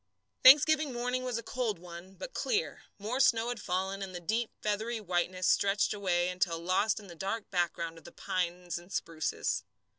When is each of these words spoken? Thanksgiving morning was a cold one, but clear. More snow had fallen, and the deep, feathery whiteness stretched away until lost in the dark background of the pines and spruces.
Thanksgiving 0.43 0.91
morning 0.93 1.23
was 1.23 1.37
a 1.37 1.43
cold 1.43 1.77
one, 1.77 2.15
but 2.15 2.33
clear. 2.33 2.85
More 2.97 3.19
snow 3.19 3.49
had 3.49 3.61
fallen, 3.61 4.01
and 4.01 4.15
the 4.15 4.19
deep, 4.19 4.49
feathery 4.63 4.99
whiteness 4.99 5.45
stretched 5.47 5.93
away 5.93 6.29
until 6.29 6.57
lost 6.57 6.99
in 6.99 7.05
the 7.05 7.13
dark 7.13 7.51
background 7.51 7.99
of 7.99 8.03
the 8.03 8.11
pines 8.11 8.79
and 8.79 8.91
spruces. 8.91 9.63